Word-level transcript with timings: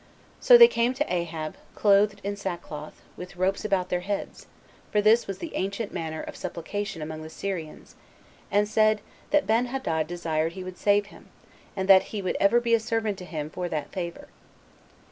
So 0.39 0.57
they 0.57 0.67
came 0.67 0.95
to 0.95 1.13
Ahab, 1.13 1.57
clothed 1.75 2.21
in 2.23 2.35
sackcloth, 2.35 3.03
with 3.15 3.35
ropes 3.35 3.63
about 3.63 3.89
their 3.89 3.99
heads, 3.99 4.47
(for 4.91 4.99
this 4.99 5.27
was 5.27 5.37
the 5.37 5.53
ancient 5.53 5.93
manner 5.93 6.21
of 6.23 6.35
supplication 6.35 7.03
among 7.03 7.21
the 7.21 7.29
Syrians,) 7.29 7.91
39 8.49 8.59
and 8.61 8.67
said, 8.67 9.01
that 9.29 9.45
Benhadad 9.45 10.07
desired 10.07 10.53
he 10.53 10.63
would 10.63 10.79
save 10.79 11.05
him, 11.13 11.29
and 11.75 11.87
that 11.87 12.05
he 12.09 12.21
would 12.23 12.35
ever 12.39 12.59
be 12.59 12.73
a 12.73 12.79
servant 12.79 13.19
to 13.19 13.25
him 13.25 13.51
for 13.51 13.69
that 13.69 13.91
favor. 13.91 14.29